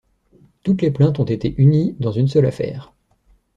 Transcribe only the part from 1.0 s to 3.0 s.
ont été unies dans une seule affaire.